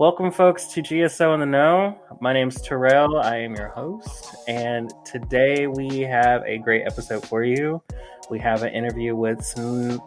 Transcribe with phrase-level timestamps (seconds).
[0.00, 1.94] Welcome, folks, to GSO in the Know.
[2.22, 3.18] My name is Terrell.
[3.18, 7.82] I am your host, and today we have a great episode for you.
[8.30, 9.44] We have an interview with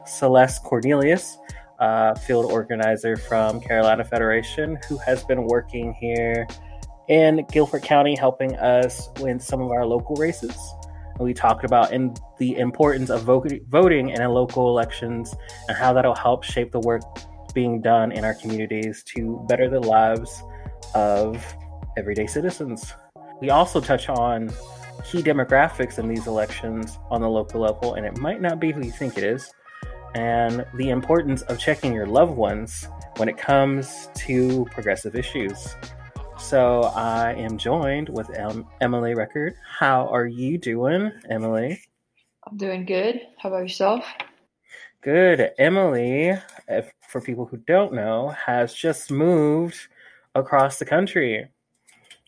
[0.07, 1.37] Celeste Cornelius,
[2.25, 6.47] field organizer from Carolina Federation, who has been working here
[7.07, 10.57] in Guilford County, helping us win some of our local races.
[11.19, 15.35] we talked about in the importance of voting in local elections
[15.67, 17.03] and how that'll help shape the work
[17.53, 20.43] being done in our communities to better the lives
[20.93, 21.43] of
[21.97, 22.93] everyday citizens.
[23.41, 24.49] We also touch on
[25.05, 28.83] key demographics in these elections on the local level, and it might not be who
[28.83, 29.51] you think it is,
[30.15, 35.75] and the importance of checking your loved ones when it comes to progressive issues.
[36.37, 39.55] So I am joined with em- Emily Record.
[39.65, 41.81] How are you doing, Emily?
[42.45, 43.21] I'm doing good.
[43.39, 44.05] How about yourself?
[45.01, 45.51] Good.
[45.57, 49.87] Emily, if, for people who don't know, has just moved
[50.35, 51.47] across the country.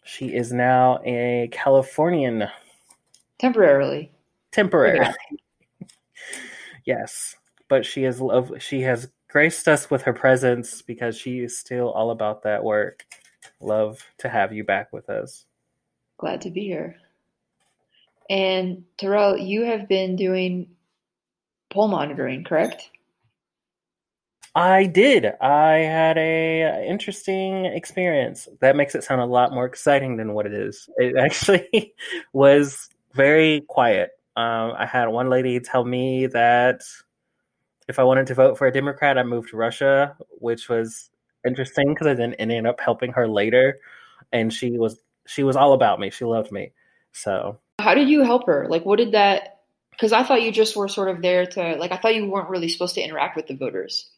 [0.04, 2.48] She is now a Californian.
[3.40, 4.12] Temporarily.
[4.52, 5.14] Temporarily.
[6.86, 7.36] yes,
[7.68, 8.52] but she has love.
[8.60, 13.06] She has graced us with her presence because she is still all about that work.
[13.60, 15.46] Love to have you back with us.
[16.18, 16.98] Glad to be here.
[18.30, 20.68] And Terrell, you have been doing
[21.70, 22.90] poll monitoring, correct?
[24.56, 25.26] I did.
[25.42, 28.48] I had a interesting experience.
[28.62, 30.90] That makes it sound a lot more exciting than what it is.
[30.96, 31.94] It actually
[32.32, 34.12] was very quiet.
[34.38, 36.82] Um, I had one lady tell me that
[37.88, 41.10] if I wanted to vote for a Democrat, I moved to Russia, which was
[41.46, 43.80] interesting because I then ended up helping her later,
[44.32, 46.10] and she was she was all about me.
[46.10, 46.72] She loved me.
[47.12, 48.68] So, how did you help her?
[48.70, 49.60] Like, what did that
[49.92, 52.50] because I thought you just were sort of there to like I thought you weren't
[52.50, 54.10] really supposed to interact with the voters.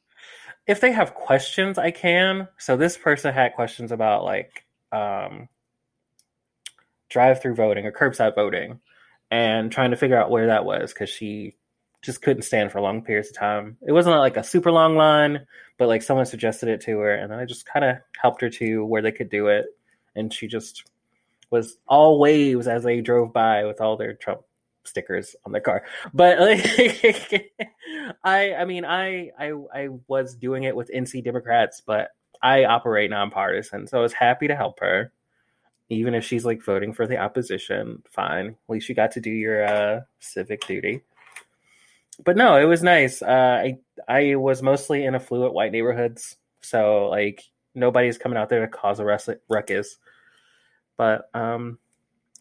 [0.67, 2.49] If they have questions, I can.
[2.57, 5.47] So this person had questions about like um,
[7.09, 8.79] drive-through voting or curbside voting,
[9.31, 11.55] and trying to figure out where that was because she
[12.01, 13.77] just couldn't stand for long periods of time.
[13.85, 15.45] It wasn't like a super long line,
[15.77, 18.49] but like someone suggested it to her, and then I just kind of helped her
[18.49, 19.65] to where they could do it,
[20.15, 20.83] and she just
[21.49, 24.41] was all waves as they drove by with all their Trump
[24.87, 25.83] stickers on the car.
[26.13, 27.51] But like,
[28.23, 32.11] I, I mean, I, I, I was doing it with NC Democrats, but
[32.41, 35.11] I operate nonpartisan, so I was happy to help her.
[35.89, 38.47] Even if she's like voting for the opposition, fine.
[38.47, 41.01] At least you got to do your uh, civic duty.
[42.23, 43.21] But no, it was nice.
[43.21, 43.77] Uh, I
[44.07, 47.43] I was mostly in affluent white neighborhoods, so like
[47.73, 49.97] nobody's coming out there to cause a ruckus.
[50.97, 51.77] But um,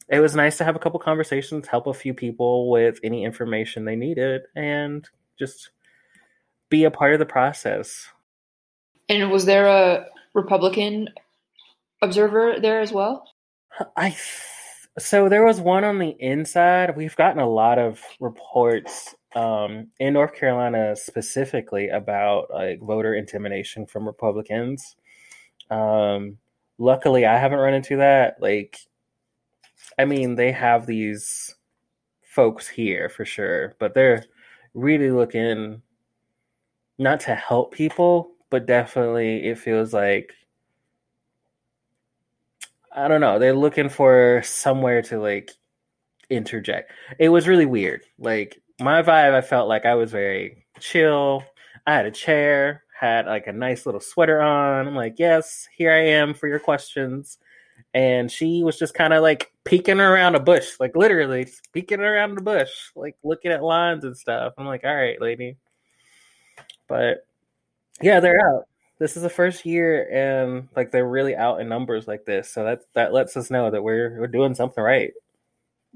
[0.08, 3.84] it was nice to have a couple conversations, help a few people with any information
[3.84, 5.08] they needed, and
[5.38, 5.70] just
[6.68, 8.08] be a part of the process.
[9.08, 11.08] And was there a Republican
[12.02, 13.24] observer there as well?
[13.96, 14.16] I
[14.98, 16.96] so there was one on the inside.
[16.96, 23.86] We've gotten a lot of reports um, in North Carolina specifically about like voter intimidation
[23.86, 24.96] from Republicans.
[25.70, 26.38] Um,
[26.78, 28.36] luckily, I haven't run into that.
[28.40, 28.78] Like
[29.98, 31.54] I mean, they have these
[32.22, 34.24] folks here for sure, but they're
[34.74, 35.82] really looking
[36.98, 40.32] not to help people, but definitely it feels like
[42.92, 45.50] I don't know, they're looking for somewhere to like
[46.30, 46.92] interject.
[47.18, 48.02] It was really weird.
[48.18, 51.44] Like my vibe, I felt like I was very chill.
[51.86, 54.88] I had a chair, had like a nice little sweater on.
[54.88, 57.38] I'm like, yes, here I am for your questions
[57.96, 62.36] and she was just kind of like peeking around a bush, like literally peeking around
[62.36, 64.52] the bush, like looking at lines and stuff.
[64.58, 65.56] I'm like, all right, lady.
[66.88, 67.26] But
[68.02, 68.66] yeah, they're out.
[68.98, 72.64] This is the first year, and like they're really out in numbers like this, so
[72.64, 75.14] that that lets us know that we're we're doing something right.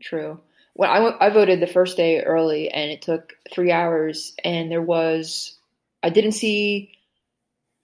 [0.00, 0.40] True.
[0.72, 4.80] When I I voted the first day early, and it took three hours, and there
[4.80, 5.58] was
[6.02, 6.92] I didn't see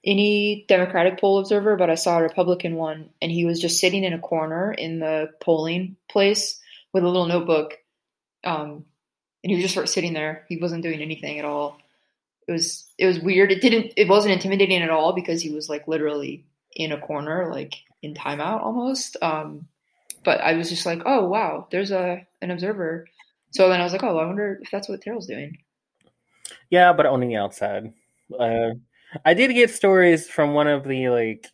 [0.07, 4.05] any Democratic poll observer, but I saw a Republican one, and he was just sitting
[4.05, 6.61] in a corner in the polling place
[6.93, 7.79] with a little notebook,
[8.45, 8.85] um,
[9.43, 10.45] and he was just sort of sitting there.
[10.49, 11.79] He wasn't doing anything at all.
[12.47, 13.51] It was it was weird.
[13.51, 16.45] It didn't it wasn't intimidating at all because he was like literally
[16.75, 19.17] in a corner, like in timeout almost.
[19.21, 19.67] Um,
[20.25, 23.07] but I was just like, oh wow, there's a an observer.
[23.51, 25.59] So then I was like, oh, I wonder if that's what Terrell's doing.
[26.71, 27.93] Yeah, but on the outside.
[28.39, 28.71] Uh,
[29.25, 31.47] I did get stories from one of the like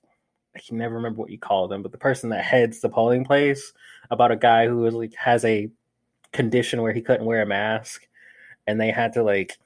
[0.55, 3.25] I can never remember what you call them, but the person that heads the polling
[3.25, 3.73] place
[4.11, 5.71] about a guy who was like has a
[6.33, 8.07] condition where he couldn't wear a mask,
[8.67, 9.59] and they had to like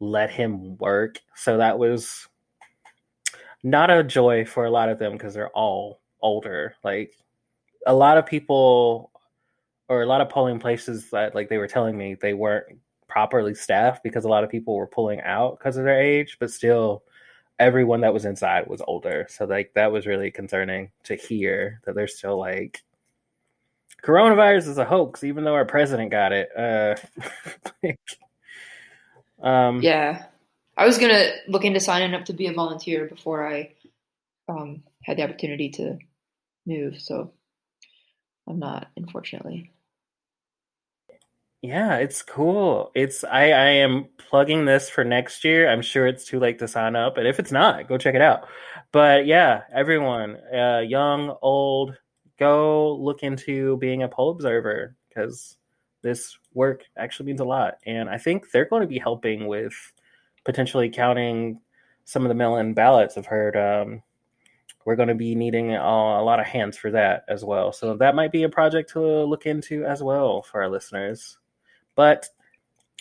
[0.00, 1.20] let him work.
[1.34, 2.28] So that was
[3.62, 6.74] not a joy for a lot of them because they're all older.
[6.84, 7.14] Like
[7.86, 9.10] a lot of people
[9.88, 12.78] or a lot of polling places that like they were telling me they weren't
[13.14, 16.50] properly staffed because a lot of people were pulling out because of their age, but
[16.50, 17.04] still
[17.60, 19.28] everyone that was inside was older.
[19.30, 22.82] So like that was really concerning to hear that they're still like
[24.02, 26.48] coronavirus is a hoax, even though our president got it.
[26.58, 26.96] Uh,
[29.46, 30.24] um, yeah,
[30.76, 33.74] I was gonna look into signing up to be a volunteer before I
[34.48, 35.98] um, had the opportunity to
[36.66, 37.00] move.
[37.00, 37.30] So
[38.48, 39.70] I'm not, unfortunately.
[41.64, 42.90] Yeah, it's cool.
[42.94, 45.66] It's I I am plugging this for next year.
[45.70, 48.20] I'm sure it's too late to sign up, and if it's not, go check it
[48.20, 48.46] out.
[48.92, 51.96] But yeah, everyone, uh, young, old,
[52.38, 55.56] go look into being a poll observer because
[56.02, 57.78] this work actually means a lot.
[57.86, 59.72] And I think they're going to be helping with
[60.44, 61.60] potentially counting
[62.04, 63.16] some of the mail-in ballots.
[63.16, 64.02] I've heard um,
[64.84, 67.72] we're going to be needing a lot of hands for that as well.
[67.72, 71.38] So that might be a project to look into as well for our listeners.
[71.94, 72.26] But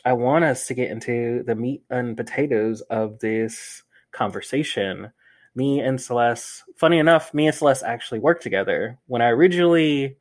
[0.06, 5.12] I want us to get into the meat and potatoes of this conversation
[5.56, 8.98] me and Celeste, funny enough, me and Celeste actually worked together.
[9.08, 10.18] When I originally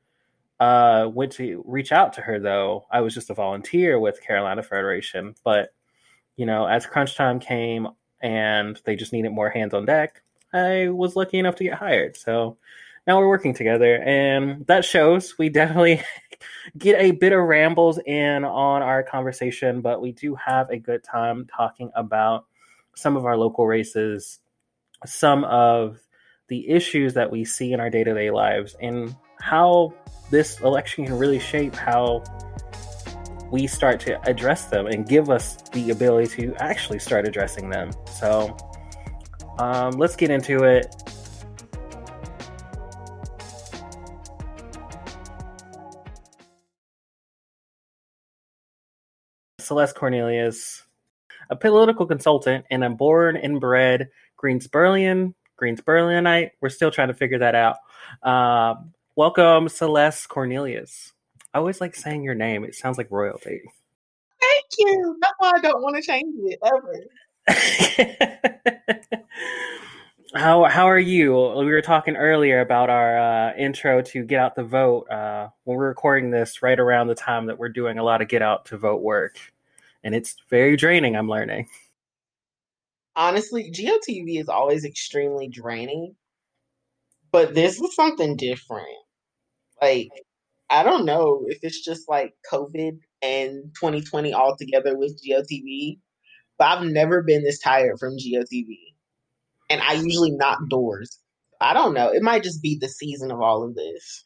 [0.60, 4.62] uh, went to reach out to her, though, I was just a volunteer with Carolina
[4.62, 5.34] Federation.
[5.42, 5.72] But,
[6.36, 7.88] you know, as crunch time came
[8.20, 10.22] and they just needed more hands on deck,
[10.52, 12.16] I was lucky enough to get hired.
[12.16, 12.58] So
[13.06, 15.36] now we're working together, and that shows.
[15.38, 16.02] We definitely
[16.78, 21.02] get a bit of rambles in on our conversation, but we do have a good
[21.04, 22.46] time talking about
[22.94, 24.40] some of our local races
[25.06, 25.98] some of
[26.48, 29.92] the issues that we see in our day to day lives and how
[30.30, 32.22] this election can really shape how
[33.50, 37.90] we start to address them and give us the ability to actually start addressing them.
[38.18, 38.56] So
[39.58, 40.94] um, let's get into it.
[49.62, 50.84] Celeste Cornelius,
[51.50, 54.08] a political consultant and a born and bred
[54.42, 56.50] Greensburian, Greensburianite.
[56.60, 57.76] We're still trying to figure that out.
[58.22, 58.74] Uh,
[59.16, 61.12] welcome, Celeste Cornelius.
[61.54, 62.64] I always like saying your name.
[62.64, 63.62] It sounds like royalty.
[64.40, 65.16] Thank you.
[65.20, 67.04] That's why I don't want to change it ever.
[70.34, 71.32] how how are you?
[71.32, 75.08] We were talking earlier about our uh, intro to get out the vote.
[75.10, 78.28] Uh, when we're recording this, right around the time that we're doing a lot of
[78.28, 79.38] get out to vote work,
[80.04, 81.16] and it's very draining.
[81.16, 81.68] I'm learning
[83.16, 86.14] honestly, GOTV is always extremely draining,
[87.30, 88.86] but this was something different.
[89.80, 90.10] Like,
[90.70, 95.98] I don't know if it's just like COVID and 2020 all together with GOTV,
[96.58, 98.91] but I've never been this tired from GOTV.
[99.72, 101.18] And I usually knock doors.
[101.60, 102.08] I don't know.
[102.12, 104.24] It might just be the season of all of this.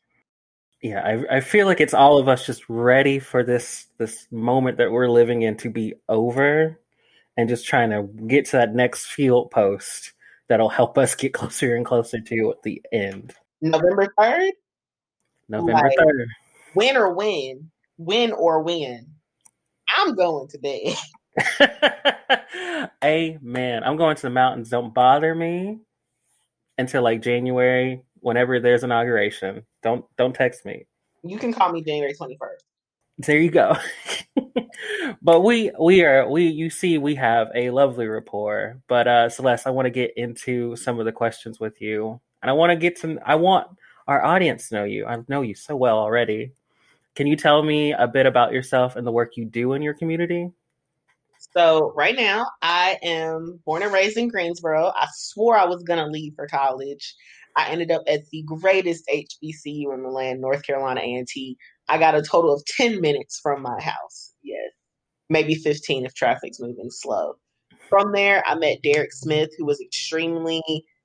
[0.83, 4.79] Yeah, I, I feel like it's all of us just ready for this this moment
[4.79, 6.79] that we're living in to be over
[7.37, 10.13] and just trying to get to that next field post
[10.49, 13.35] that'll help us get closer and closer to the end.
[13.61, 14.51] November 3rd?
[15.49, 16.27] November like, 3rd.
[16.75, 19.07] Win or win, win or win.
[19.97, 20.95] I'm going to bed.
[23.05, 23.85] Amen.
[23.85, 24.71] I'm going to the mountains.
[24.71, 25.79] Don't bother me
[26.79, 29.65] until like January, whenever there's inauguration.
[29.83, 30.87] Don't don't text me.
[31.23, 32.63] You can call me January 21st.
[33.19, 33.77] There you go.
[35.23, 38.81] but we we are we you see we have a lovely rapport.
[38.89, 42.21] But uh Celeste, I want to get into some of the questions with you.
[42.43, 43.69] And I want to get to I want
[44.07, 45.07] our audience to know you.
[45.07, 46.53] I know you so well already.
[47.15, 49.95] Can you tell me a bit about yourself and the work you do in your
[49.95, 50.53] community?
[51.55, 54.93] So right now, I am born and raised in Greensboro.
[54.95, 57.15] I swore I was gonna leave for college.
[57.57, 61.57] I ended up at the greatest HBCU in the land, North Carolina A&T,
[61.89, 64.33] I got a total of 10 minutes from my house.
[64.43, 64.71] Yes.
[65.29, 67.35] Maybe 15 if traffic's moving slow.
[67.89, 70.63] From there, I met Derek Smith, who was extremely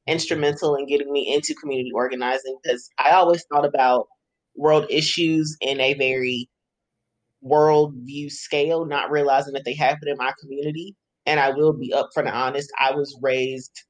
[0.07, 4.07] instrumental in getting me into community organizing because I always thought about
[4.55, 6.49] world issues in a very
[7.41, 10.95] world view scale, not realizing that they happen in my community.
[11.25, 13.83] And I will be upfront and honest, I was raised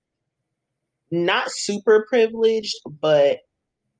[1.11, 3.39] not super privileged, but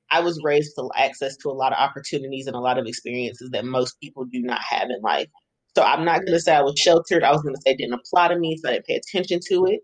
[0.10, 3.50] I was raised to access to a lot of opportunities and a lot of experiences
[3.51, 5.27] that most people do not have in life.
[5.75, 7.24] So I'm not going to say I was sheltered.
[7.24, 9.65] I was going to say didn't apply to me, so I didn't pay attention to
[9.67, 9.79] it.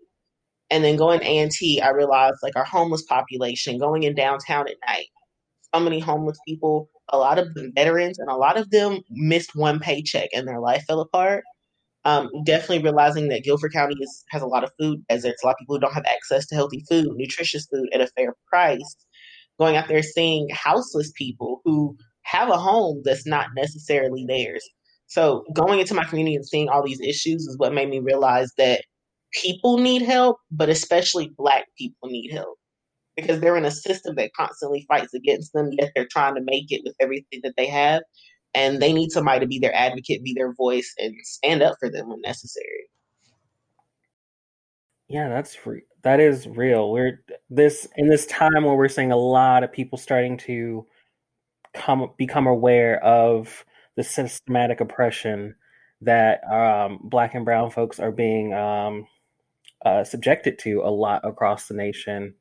[0.70, 5.06] And then going A&T, I realized like our homeless population going in downtown at night,
[5.74, 9.78] so many homeless people, a lot of veterans, and a lot of them missed one
[9.80, 11.44] paycheck and their life fell apart.
[12.04, 15.52] Um, definitely realizing that Guilford County is, has a lot of food deserts, a lot
[15.52, 18.96] of people who don't have access to healthy food, nutritious food at a fair price.
[19.58, 24.64] Going out there seeing houseless people who have a home that's not necessarily theirs.
[25.06, 28.52] So going into my community and seeing all these issues is what made me realize
[28.56, 28.82] that
[29.32, 32.58] people need help, but especially black people need help
[33.20, 36.70] because they're in a system that constantly fights against them, yet they're trying to make
[36.70, 38.02] it with everything that they have.
[38.54, 41.90] And they need somebody to be their advocate, be their voice, and stand up for
[41.90, 42.88] them when necessary.
[45.08, 46.92] Yeah, that's re- that is real.
[46.92, 50.86] We're this in this time where we're seeing a lot of people starting to
[51.74, 53.64] come become aware of
[53.96, 55.56] the systematic oppression
[56.02, 59.06] that um, Black and Brown folks are being um,
[59.84, 62.34] uh, subjected to a lot across the nation.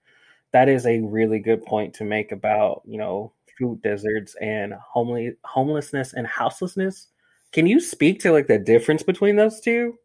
[0.53, 5.33] That is a really good point to make about you know food deserts and homely
[5.43, 7.07] homelessness and houselessness.
[7.51, 9.95] Can you speak to like the difference between those two?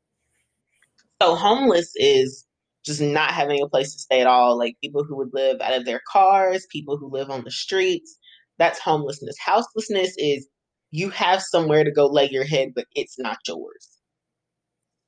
[1.20, 2.46] So homeless is
[2.84, 4.58] just not having a place to stay at all.
[4.58, 8.18] Like people who would live out of their cars, people who live on the streets.
[8.58, 9.36] That's homelessness.
[9.44, 10.48] Houselessness is
[10.90, 13.88] you have somewhere to go lay your head, but it's not yours.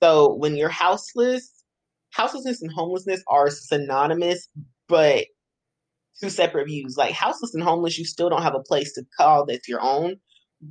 [0.03, 1.65] So when you're houseless,
[2.11, 4.49] houselessness and homelessness are synonymous,
[4.89, 5.27] but
[6.23, 6.97] two separate views.
[6.97, 10.17] Like houseless and homeless, you still don't have a place to call that's your own.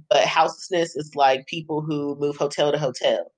[0.10, 3.32] But houselessness is like people who move hotel to hotel,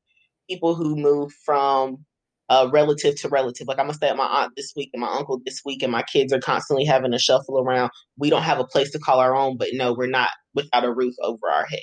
[0.49, 2.05] people who move from
[2.49, 3.67] uh, relative to relative.
[3.67, 5.91] Like I'm gonna stay at my aunt this week and my uncle this week, and
[5.91, 7.91] my kids are constantly having to shuffle around.
[8.17, 10.93] We don't have a place to call our own, but no, we're not without a
[10.93, 11.79] roof over our head.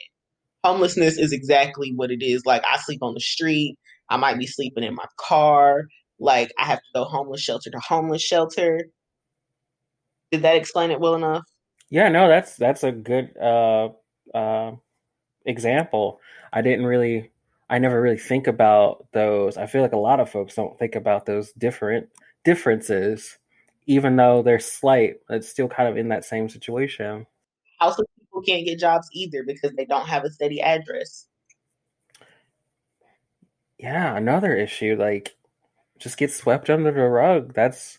[0.65, 2.43] Homelessness is exactly what it is.
[2.47, 3.77] Like I sleep on the street.
[4.11, 5.85] I might be sleeping in my car.
[6.23, 8.89] Like I have to go homeless shelter to homeless shelter.
[10.31, 11.43] Did that explain it well enough?
[11.91, 13.89] Yeah, no, that's that's a good uh,
[14.33, 14.77] uh,
[15.45, 16.21] example.
[16.53, 17.33] I didn't really
[17.69, 19.57] I never really think about those.
[19.57, 22.09] I feel like a lot of folks don't think about those different
[22.45, 23.39] differences,
[23.87, 25.17] even though they're slight.
[25.29, 27.27] It's still kind of in that same situation.
[27.81, 31.27] Also, people can't get jobs either because they don't have a steady address.
[33.77, 35.35] Yeah, another issue like
[36.03, 37.55] just get swept under the rug.
[37.55, 37.99] That's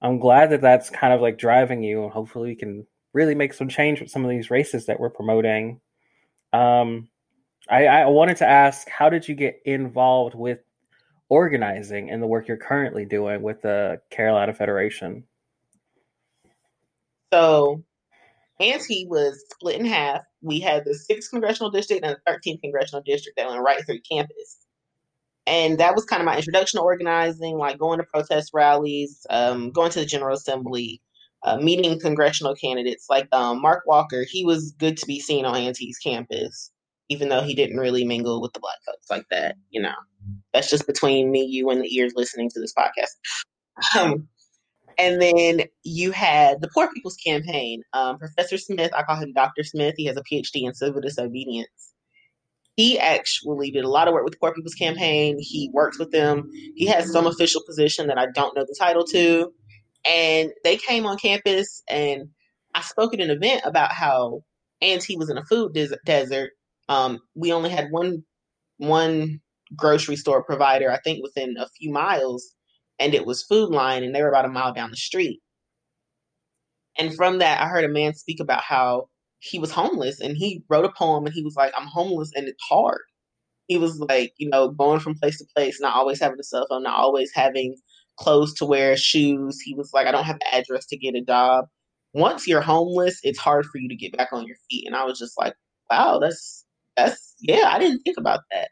[0.00, 3.52] I'm glad that that's kind of like driving you, and hopefully we can really make
[3.52, 5.80] some change with some of these races that we're promoting.
[6.52, 7.08] Um,
[7.68, 10.58] I, I wanted to ask, how did you get involved with
[11.28, 15.24] organizing and the work you're currently doing with the Carolina Federation?
[17.32, 17.82] So,
[18.60, 20.22] A&T was split in half.
[20.42, 24.00] We had the sixth congressional district and the 13th congressional district that went right through
[24.00, 24.61] campus.
[25.46, 29.70] And that was kind of my introduction to organizing, like going to protest rallies, um,
[29.70, 31.00] going to the General Assembly,
[31.42, 34.24] uh, meeting congressional candidates like um, Mark Walker.
[34.28, 36.70] He was good to be seen on A&T's campus
[37.12, 39.56] even though he didn't really mingle with the black folks like that.
[39.70, 39.94] You know,
[40.52, 43.98] that's just between me, you, and the ears listening to this podcast.
[43.98, 44.28] Um,
[44.98, 47.82] and then you had the Poor People's Campaign.
[47.92, 49.62] Um, Professor Smith, I call him Dr.
[49.62, 49.94] Smith.
[49.96, 51.91] He has a PhD in civil disobedience.
[52.76, 55.36] He actually did a lot of work with the Poor People's Campaign.
[55.38, 56.48] He works with them.
[56.74, 59.52] He has some official position that I don't know the title to.
[60.08, 62.28] And they came on campus, and
[62.74, 64.42] I spoke at an event about how
[64.80, 66.50] A&T was in a food desert
[66.88, 68.24] um, we only had one
[68.78, 69.40] one
[69.76, 72.54] grocery store provider, I think, within a few miles,
[72.98, 75.40] and it was Food Lion, and they were about a mile down the street.
[76.98, 79.08] And from that, I heard a man speak about how
[79.42, 82.48] he was homeless, and he wrote a poem, and he was like, "I'm homeless, and
[82.48, 83.02] it's hard."
[83.68, 86.66] He was like, you know, going from place to place, not always having a cell
[86.68, 87.76] phone, not always having
[88.18, 89.60] clothes to wear, shoes.
[89.60, 91.66] He was like, I don't have address to get a job.
[92.14, 94.86] Once you're homeless, it's hard for you to get back on your feet.
[94.86, 95.54] And I was just like,
[95.90, 96.64] wow, that's
[96.96, 98.68] that's yeah, I didn't think about that.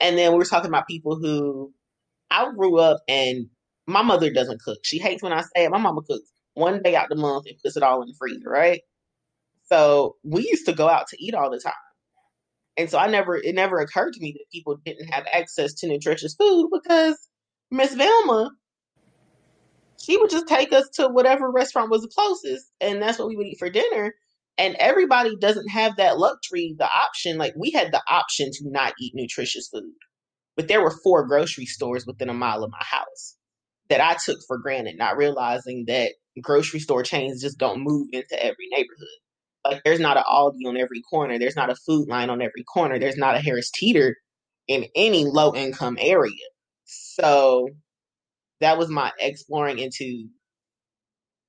[0.00, 1.72] And then we were talking about people who
[2.30, 3.46] I grew up and
[3.86, 4.78] my mother doesn't cook.
[4.84, 5.70] She hates when I say it.
[5.70, 8.48] My mama cooks one day out the month and puts it all in the freezer,
[8.50, 8.80] right?
[9.70, 11.72] So we used to go out to eat all the time.
[12.76, 15.88] And so I never it never occurred to me that people didn't have access to
[15.88, 17.18] nutritious food because
[17.70, 18.50] Miss Velma,
[20.00, 23.36] she would just take us to whatever restaurant was the closest, and that's what we
[23.36, 24.14] would eat for dinner.
[24.58, 27.38] And everybody doesn't have that luxury, the option.
[27.38, 29.92] Like we had the option to not eat nutritious food,
[30.56, 33.36] but there were four grocery stores within a mile of my house
[33.90, 38.42] that I took for granted, not realizing that grocery store chains just don't move into
[38.42, 39.08] every neighborhood.
[39.68, 42.64] Like there's not an Aldi on every corner, there's not a Food Lion on every
[42.64, 44.16] corner, there's not a Harris Teeter
[44.66, 46.32] in any low income area.
[46.84, 47.68] So
[48.60, 50.28] that was my exploring into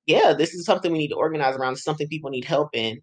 [0.06, 1.76] yeah, this is something we need to organize around.
[1.76, 3.00] Something people need help in.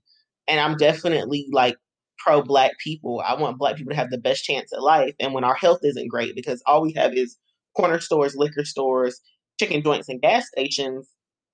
[0.48, 1.76] And I'm definitely like
[2.18, 3.22] pro black people.
[3.24, 5.14] I want black people to have the best chance at life.
[5.20, 7.36] And when our health isn't great, because all we have is
[7.76, 9.20] corner stores, liquor stores,
[9.60, 11.08] chicken joints, and gas stations,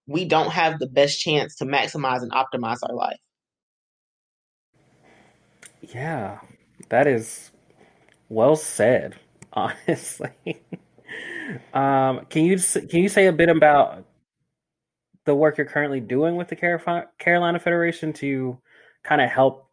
[0.07, 3.21] we don't have the best chance to maximize and optimize our life.
[5.83, 6.39] Yeah,
[6.89, 7.51] that is
[8.29, 9.17] well said.
[9.53, 10.31] Honestly,
[11.75, 14.07] um, can you can you say a bit about
[15.27, 16.57] the work you're currently doing with the
[17.19, 18.59] Carolina Federation to
[19.05, 19.69] kind of help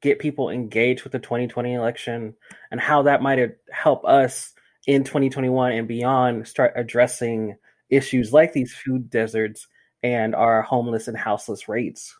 [0.00, 2.34] get people engaged with the 2020 election
[2.70, 4.54] and how that might help us
[4.86, 7.56] in 2021 and beyond start addressing
[7.90, 9.66] issues like these food deserts
[10.02, 12.16] and our homeless and houseless rates?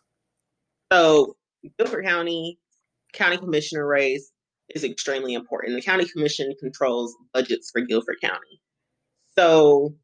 [0.91, 1.37] So,
[1.77, 2.59] Guilford County
[3.13, 4.31] County Commissioner race
[4.69, 5.75] is extremely important.
[5.75, 8.61] The County Commission controls budgets for Guilford County.
[9.37, 9.95] So,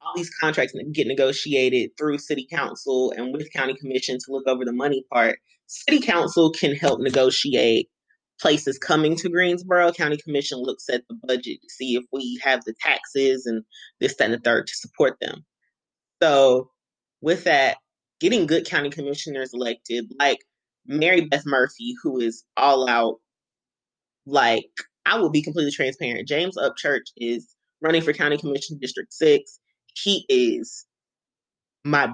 [0.00, 4.64] all these contracts get negotiated through City Council and with County Commission to look over
[4.64, 5.38] the money part.
[5.66, 7.88] City Council can help negotiate
[8.40, 9.92] places coming to Greensboro.
[9.92, 13.64] County Commission looks at the budget to see if we have the taxes and
[14.00, 15.44] this, that, and the third to support them.
[16.22, 16.70] So,
[17.20, 17.78] with that,
[18.20, 20.38] getting good county commissioners elected, like
[20.86, 23.16] Mary Beth Murphy, who is all out,
[24.26, 24.70] like,
[25.06, 26.28] I will be completely transparent.
[26.28, 29.60] James Upchurch is running for County Commission District 6.
[29.94, 30.86] He is
[31.84, 32.12] my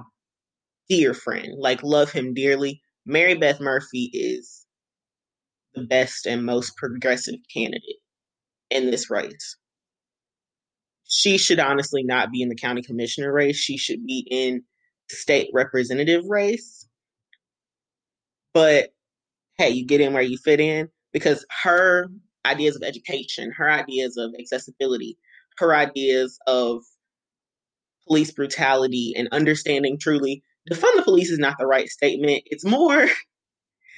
[0.89, 2.81] dear friend, like, love him dearly.
[3.05, 4.65] Mary Beth Murphy is
[5.73, 7.99] the best and most progressive candidate
[8.69, 9.57] in this race.
[11.07, 13.57] She should honestly not be in the county commissioner race.
[13.57, 14.63] She should be in
[15.09, 16.87] state representative race.
[18.53, 18.89] But
[19.57, 22.07] hey, you get in where you fit in because her
[22.45, 25.17] ideas of education, her ideas of accessibility,
[25.57, 26.83] her ideas of
[28.07, 32.43] police brutality and understanding truly defund the police is not the right statement.
[32.45, 33.07] It's more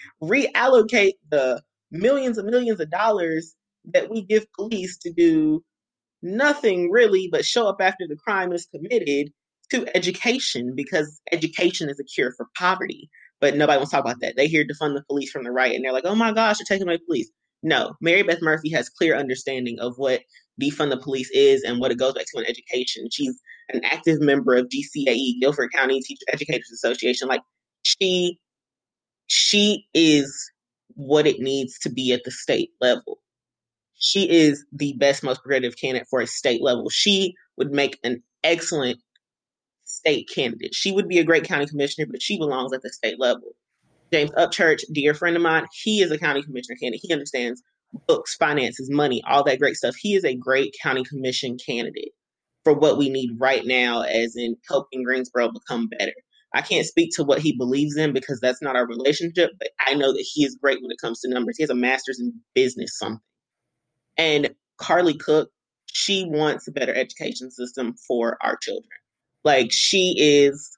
[0.24, 3.56] reallocate the millions and millions of dollars
[3.94, 5.64] that we give police to do
[6.22, 9.32] nothing really but show up after the crime is committed
[9.72, 13.10] to education because education is a cure for poverty.
[13.44, 14.38] But nobody wants to talk about that.
[14.38, 16.78] They hear defund the police from the right and they're like, oh my gosh, they're
[16.78, 17.30] taking away police.
[17.62, 20.22] No, Mary Beth Murphy has clear understanding of what
[20.62, 23.10] defund the police is and what it goes back to in education.
[23.12, 27.28] She's an active member of GCAE, Guilford County Teacher Educators Association.
[27.28, 27.42] Like
[27.82, 28.40] she
[29.28, 30.50] she is
[30.96, 33.20] what it needs to be at the state level.
[33.96, 36.90] She is the best, most progressive candidate for a state level.
[36.90, 39.00] She would make an excellent
[39.86, 40.74] state candidate.
[40.74, 43.56] She would be a great county commissioner, but she belongs at the state level.
[44.12, 47.02] James Upchurch, dear friend of mine, he is a county commissioner candidate.
[47.04, 47.64] He understands
[48.08, 49.96] books, finances, money, all that great stuff.
[49.96, 52.12] He is a great county commission candidate
[52.64, 56.14] for what we need right now, as in helping Greensboro become better.
[56.54, 59.96] I can't speak to what he believes in because that's not our relationship, but I
[59.96, 61.58] know that he is great when it comes to numbers.
[61.58, 63.20] He has a master's in business something.
[64.18, 65.50] And Carly Cook,
[65.88, 68.90] she wants a better education system for our children.
[69.44, 70.78] Like she is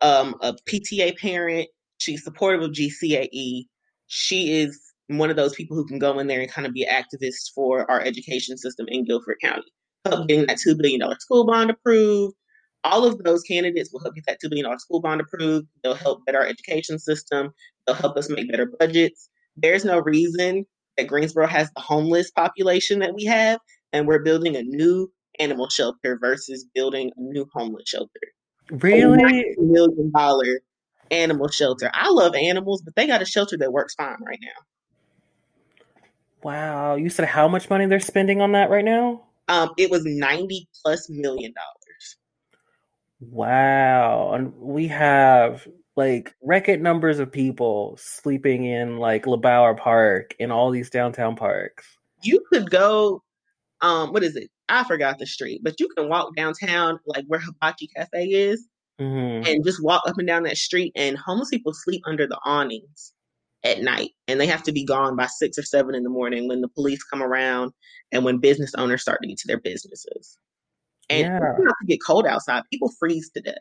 [0.00, 1.68] um, a PTA parent.
[1.98, 3.64] She's supportive of GCAE.
[4.06, 6.86] She is one of those people who can go in there and kind of be
[6.86, 9.70] activists for our education system in Guilford County.
[10.06, 12.34] Help getting that $2 billion school bond approved.
[12.84, 15.66] All of those candidates will help get that $2 billion school bond approved.
[15.82, 17.50] They'll help better our education system.
[17.86, 19.28] They'll help us make better budgets.
[19.56, 20.64] There's no reason
[20.96, 23.58] that Greensboro has the homeless population that we have,
[23.92, 28.20] and we're building a new animal shelter versus building a new homeless shelter.
[28.70, 29.54] Really?
[29.58, 30.60] Million dollar
[31.10, 31.90] animal shelter.
[31.94, 34.48] I love animals, but they got a shelter that works fine right now.
[36.42, 36.94] Wow.
[36.96, 39.24] You said how much money they're spending on that right now?
[39.48, 42.16] Um, it was 90 plus million dollars.
[43.20, 44.32] Wow.
[44.32, 50.70] And we have like record numbers of people sleeping in like LeBauer Park and all
[50.70, 51.86] these downtown parks.
[52.22, 53.22] You could go
[53.82, 54.50] um what is it?
[54.70, 58.66] I forgot the street, but you can walk downtown, like where Hibachi Cafe is,
[59.00, 59.46] mm-hmm.
[59.46, 60.92] and just walk up and down that street.
[60.96, 63.12] And homeless people sleep under the awnings
[63.64, 66.48] at night, and they have to be gone by six or seven in the morning
[66.48, 67.72] when the police come around
[68.12, 70.38] and when business owners start to get to their businesses.
[71.08, 71.36] And yeah.
[71.36, 73.56] it's not to get cold outside; people freeze to death.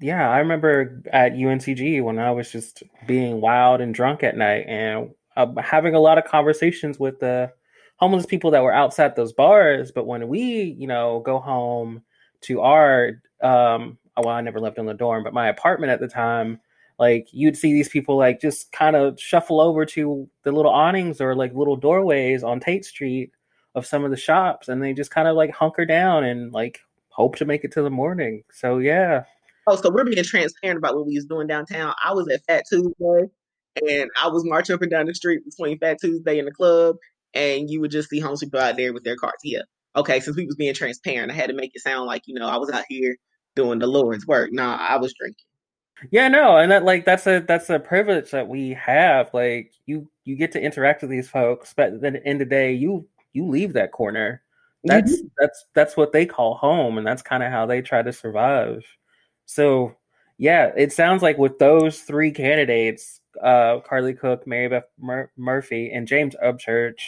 [0.00, 4.64] Yeah, I remember at UNCG when I was just being wild and drunk at night,
[4.66, 7.52] and uh, having a lot of conversations with the
[7.96, 9.92] homeless people that were outside those bars.
[9.92, 12.02] But when we, you know, go home
[12.42, 16.08] to our, um, well, I never lived in the dorm, but my apartment at the
[16.08, 16.60] time,
[16.98, 21.20] like you'd see these people like just kind of shuffle over to the little awnings
[21.20, 23.32] or like little doorways on Tate Street
[23.74, 26.80] of some of the shops, and they just kind of like hunker down and like
[27.08, 28.44] hope to make it to the morning.
[28.52, 29.24] So yeah.
[29.66, 31.94] Oh, so we're being transparent about what we was doing downtown.
[32.04, 33.30] I was at Fat Tuesday
[33.88, 36.96] and I was marching up and down the street between Fat Tuesday and the club,
[37.34, 39.34] and you would just see homeless people out there with their cars.
[39.42, 39.62] Yeah,
[39.96, 40.20] okay.
[40.20, 42.56] Since we was being transparent, I had to make it sound like you know I
[42.56, 43.16] was out here
[43.56, 44.52] doing the Lord's work.
[44.52, 45.44] Nah, I was drinking.
[46.10, 49.30] Yeah, no, and that like that's a that's a privilege that we have.
[49.32, 52.54] Like you you get to interact with these folks, but at the end of the
[52.54, 54.42] day, you you leave that corner.
[54.84, 55.26] That's mm-hmm.
[55.38, 58.84] that's that's what they call home, and that's kind of how they try to survive.
[59.46, 59.96] So
[60.36, 65.90] yeah, it sounds like with those three candidates, uh, Carly Cook, Mary Beth Mur- Murphy,
[65.92, 67.00] and James Upchurch,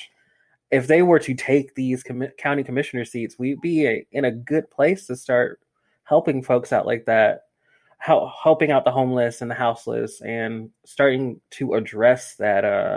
[0.70, 4.32] if they were to take these com- county commissioner seats, we'd be a, in a
[4.32, 5.60] good place to start
[6.04, 7.42] helping folks out like that,
[7.98, 12.96] how, helping out the homeless and the houseless, and starting to address that uh,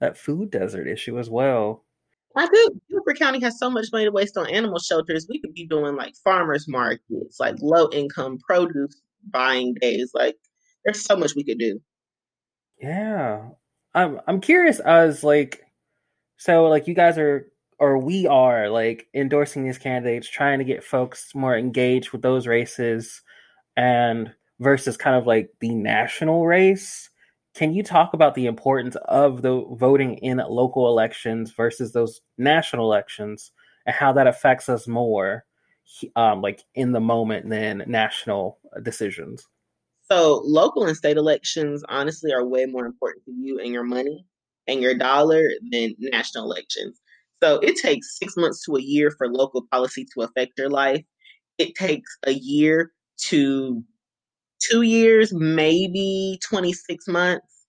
[0.00, 1.84] that food desert issue as well.
[2.36, 2.80] I do.
[2.90, 5.26] Guilford County has so much money to waste on animal shelters.
[5.28, 10.12] We could be doing like farmers markets, like low income produce buying days.
[10.14, 10.36] Like
[10.84, 11.80] there's so much we could do.
[12.80, 13.50] Yeah.
[13.94, 15.62] I'm I'm curious as like
[16.42, 17.46] so like you guys are
[17.78, 22.48] or we are like endorsing these candidates, trying to get folks more engaged with those
[22.48, 23.22] races
[23.76, 27.10] and versus kind of like the national race.
[27.54, 32.86] Can you talk about the importance of the voting in local elections versus those national
[32.86, 33.52] elections
[33.86, 35.44] and how that affects us more
[36.16, 39.46] um, like in the moment than national decisions?
[40.10, 44.26] So local and state elections honestly are way more important to you and your money
[44.66, 47.00] and your dollar than national elections.
[47.42, 51.04] So it takes six months to a year for local policy to affect your life.
[51.58, 52.92] It takes a year
[53.28, 53.82] to
[54.60, 57.66] two years, maybe 26 months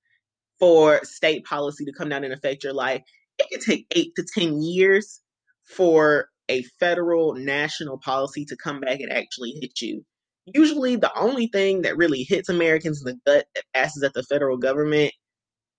[0.59, 3.01] for state policy to come down and affect your life.
[3.39, 5.21] It can take eight to 10 years
[5.63, 10.05] for a federal national policy to come back and actually hit you
[10.45, 14.23] usually the only thing that really hits Americans in the gut that passes at the
[14.23, 15.13] federal government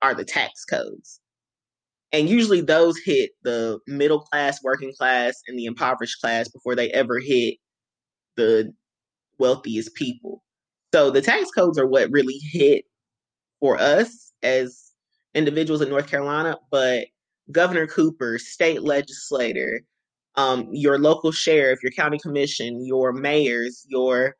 [0.04, 1.18] are the tax codes.
[2.12, 6.90] And usually those hit the middle class, working class, and the impoverished class before they
[6.90, 7.56] ever hit
[8.36, 8.70] the
[9.38, 10.42] wealthiest people.
[10.92, 12.84] So the tax codes are what really hit
[13.60, 14.92] for us as
[15.34, 17.06] individuals in North Carolina, but
[17.50, 19.80] Governor Cooper, state legislator,
[20.36, 24.36] um, your local sheriff, your county commission, your mayors, your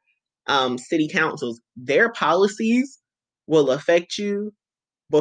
[0.46, 2.98] um, city councils, their policies
[3.46, 4.52] will affect you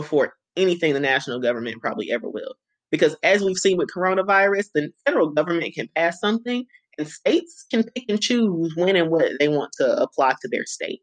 [0.02, 2.56] before anything the national government probably ever will.
[2.92, 6.66] Because as we've seen with coronavirus, the federal government can pass something
[6.98, 10.66] and states can pick and choose when and what they want to apply to their
[10.66, 11.02] state.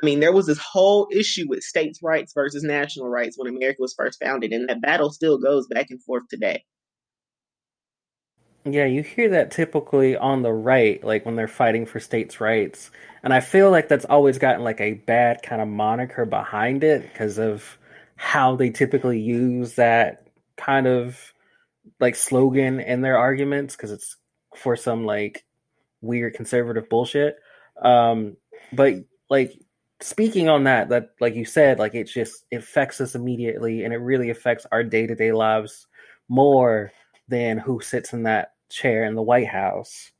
[0.00, 3.78] I mean, there was this whole issue with states' rights versus national rights when America
[3.80, 6.64] was first founded, and that battle still goes back and forth today.
[8.64, 12.90] Yeah, you hear that typically on the right, like when they're fighting for states' rights.
[13.24, 17.02] And I feel like that's always gotten like a bad kind of moniker behind it
[17.02, 17.78] because of
[18.16, 21.32] how they typically use that kind of
[22.00, 24.16] like slogan in their arguments because it's
[24.56, 25.44] for some like
[26.00, 27.36] weird conservative bullshit.
[27.82, 28.36] Um,
[28.72, 28.94] but
[29.30, 29.54] like
[30.00, 33.98] speaking on that, that like you said, like it just affects us immediately and it
[33.98, 35.86] really affects our day to day lives
[36.28, 36.92] more
[37.28, 40.12] than who sits in that chair in the White House.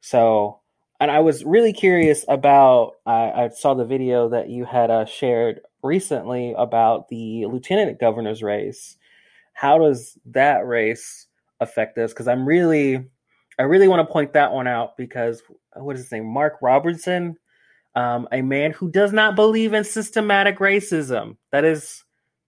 [0.00, 0.60] So,
[0.98, 2.94] and I was really curious about.
[3.06, 8.42] I, I saw the video that you had uh, shared recently about the lieutenant governor's
[8.42, 8.96] race.
[9.52, 11.26] How does that race
[11.60, 12.12] affect us?
[12.12, 13.04] Because I'm really,
[13.58, 15.42] I really want to point that one out because
[15.74, 16.26] what is his name?
[16.26, 17.36] Mark Robertson,
[17.94, 21.36] um, a man who does not believe in systematic racism.
[21.50, 22.04] That is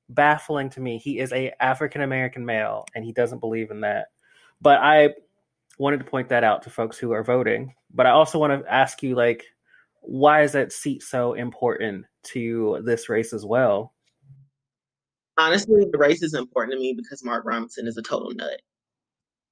[0.08, 0.98] baffling to me.
[0.98, 4.06] He is a African American male and he doesn't believe in that.
[4.60, 5.10] But I
[5.78, 7.74] wanted to point that out to folks who are voting.
[7.92, 9.44] But I also want to ask you, like,
[10.00, 13.94] why is that seat so important to this race as well?
[15.38, 18.60] Honestly, the race is important to me because Mark Robinson is a total nut.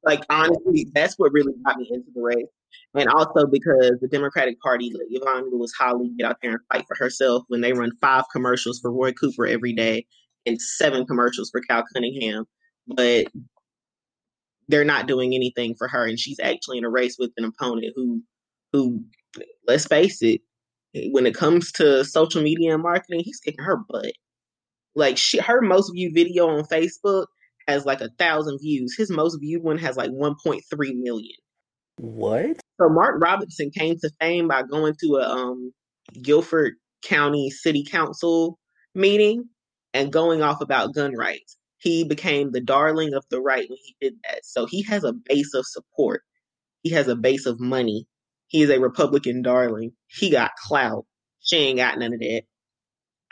[0.02, 2.46] Like, honestly, that's what really got me into the race.
[2.94, 6.86] And also because the Democratic Party let Yvonne Lewis Holley get out there and fight
[6.86, 10.06] for herself when they run five commercials for Roy Cooper every day
[10.46, 12.46] and seven commercials for Cal Cunningham.
[12.86, 13.26] But
[14.70, 17.92] they're not doing anything for her, and she's actually in a race with an opponent
[17.96, 18.22] who,
[18.72, 19.02] who,
[19.66, 20.40] let's face it,
[21.12, 24.12] when it comes to social media and marketing, he's kicking her butt.
[24.94, 27.26] Like she, her most viewed video on Facebook
[27.68, 28.94] has like a thousand views.
[28.96, 30.60] His most viewed one has like 1.3
[30.96, 31.36] million.
[31.98, 32.56] What?
[32.80, 35.72] So Mark Robinson came to fame by going to a um,
[36.22, 38.58] Guilford County City Council
[38.94, 39.44] meeting
[39.94, 43.96] and going off about gun rights he became the darling of the right when he
[44.00, 44.44] did that.
[44.44, 46.22] So he has a base of support.
[46.82, 48.06] He has a base of money.
[48.48, 49.92] He is a Republican darling.
[50.06, 51.06] He got clout.
[51.40, 52.42] She ain't got none of that.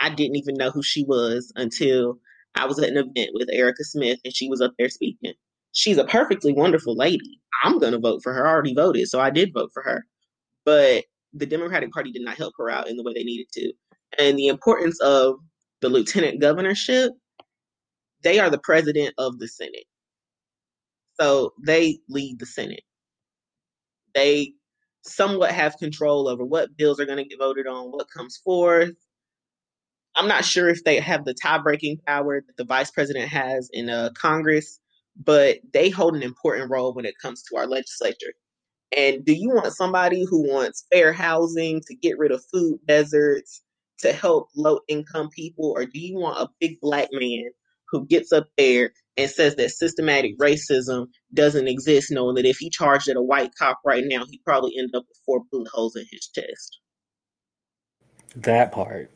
[0.00, 2.18] I didn't even know who she was until
[2.54, 5.34] I was at an event with Erica Smith and she was up there speaking.
[5.72, 7.40] She's a perfectly wonderful lady.
[7.62, 8.46] I'm going to vote for her.
[8.46, 10.06] I already voted, so I did vote for her.
[10.64, 13.72] But the Democratic Party did not help her out in the way they needed to.
[14.18, 15.36] And the importance of
[15.80, 17.12] the lieutenant governorship,
[18.22, 19.84] they are the president of the Senate.
[21.20, 22.84] So they lead the Senate.
[24.14, 24.52] They
[25.02, 28.94] somewhat have control over what bills are going to get voted on, what comes forth.
[30.16, 33.70] I'm not sure if they have the tie breaking power that the vice president has
[33.72, 34.80] in uh, Congress,
[35.16, 38.32] but they hold an important role when it comes to our legislature.
[38.96, 43.62] And do you want somebody who wants fair housing to get rid of food deserts,
[43.98, 47.50] to help low income people, or do you want a big black man
[47.90, 52.70] who gets up there and says that systematic racism doesn't exist, knowing that if he
[52.70, 55.96] charged at a white cop right now, he'd probably end up with four bullet holes
[55.96, 56.78] in his chest?
[58.36, 59.10] That part.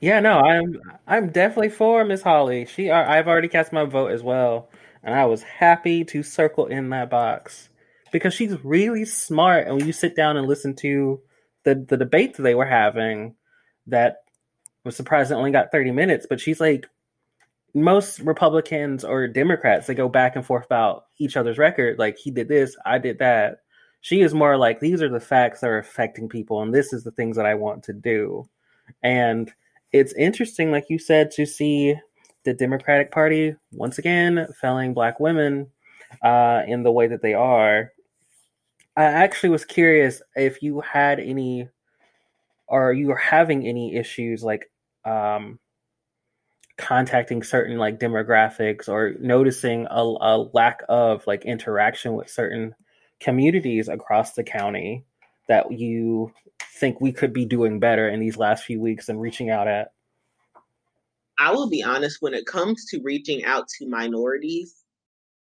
[0.00, 2.66] Yeah, no, I'm I'm definitely for Miss Holley.
[2.66, 4.68] She I've already cast my vote as well,
[5.02, 7.70] and I was happy to circle in that box
[8.12, 9.66] because she's really smart.
[9.66, 11.20] And when you sit down and listen to
[11.64, 13.36] the the debates they were having,
[13.86, 14.18] that
[14.86, 16.86] was surprised it only got 30 minutes, but she's like
[17.74, 21.98] most Republicans or Democrats, they go back and forth about each other's record.
[21.98, 23.58] Like he did this, I did that.
[24.00, 27.04] She is more like these are the facts that are affecting people, and this is
[27.04, 28.48] the things that I want to do.
[29.02, 29.52] And
[29.92, 31.94] it's interesting, like you said, to see
[32.44, 35.66] the Democratic Party once again felling black women
[36.22, 37.92] uh, in the way that they are.
[38.96, 41.68] I actually was curious if you had any,
[42.68, 44.70] or you were having any issues like
[45.06, 45.58] um,
[46.76, 52.74] contacting certain like demographics or noticing a, a lack of like interaction with certain
[53.20, 55.04] communities across the county
[55.48, 56.32] that you
[56.74, 59.92] think we could be doing better in these last few weeks and reaching out at?
[61.38, 64.74] I will be honest, when it comes to reaching out to minorities,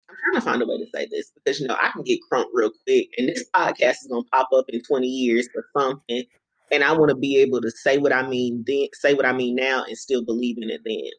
[0.08, 2.20] I'm trying to find a way to say this because you know I can get
[2.30, 6.24] crunk real quick, and this podcast is gonna pop up in 20 years or something,
[6.72, 9.32] and I want to be able to say what I mean then, say what I
[9.32, 11.11] mean now, and still believe in it then.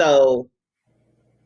[0.00, 0.48] So,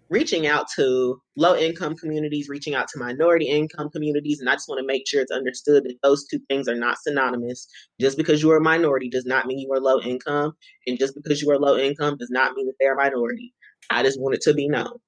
[0.08, 4.68] reaching out to low income communities, reaching out to minority income communities, and I just
[4.68, 7.66] want to make sure it's understood that those two things are not synonymous.
[8.00, 10.52] Just because you are a minority does not mean you are low income,
[10.86, 13.52] and just because you are low income does not mean that they are minority.
[13.90, 14.98] I just want it to be known.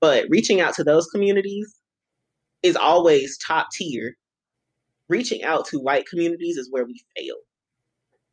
[0.00, 1.76] But reaching out to those communities
[2.62, 4.16] is always top tier.
[5.08, 7.36] Reaching out to white communities is where we fail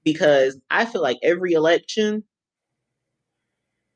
[0.05, 2.23] because I feel like every election,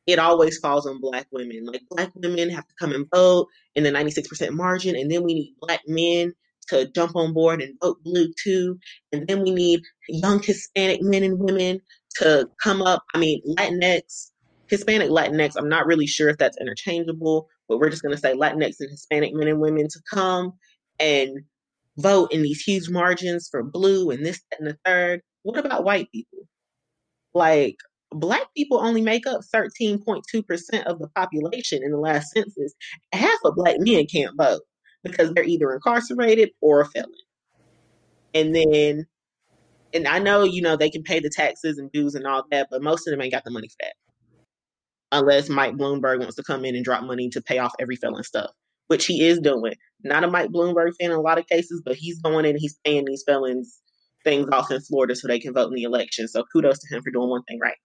[0.08, 1.66] it always falls on black women.
[1.66, 5.36] Like black women have to come and vote in the 96% margin, and then we
[5.36, 6.34] need black men
[6.70, 8.78] to jump on board and vote blue too.
[9.14, 11.82] And then we need young Hispanic men and women
[12.18, 13.04] to come up.
[13.14, 14.32] I mean, Latinx,
[14.68, 18.34] Hispanic Latinx, I'm not really sure if that's interchangeable, but we're just going to say
[18.34, 20.54] Latinx and Hispanic men and women to come
[21.00, 21.40] and
[22.02, 25.22] vote in these huge margins for blue and this, and the third.
[25.44, 26.40] What about white people?
[27.34, 27.78] Like,
[28.12, 32.74] black people only make up 13.2% of the population in the last census.
[33.14, 34.62] Half of black men can't vote
[35.04, 37.12] because they're either incarcerated or a felon.
[38.34, 39.08] And then,
[39.94, 42.68] and I know, you know, they can pay the taxes and dues and all that,
[42.70, 43.94] but most of them ain't got the money for that.
[45.12, 48.24] Unless Mike Bloomberg wants to come in and drop money to pay off every felon
[48.24, 48.52] stuff,
[48.90, 49.74] which he is doing.
[50.04, 52.60] Not a Mike Bloomberg fan in a lot of cases, but he's going in and
[52.60, 53.80] he's paying these felons
[54.24, 56.28] things off in Florida so they can vote in the election.
[56.28, 57.78] So kudos to him for doing one thing right.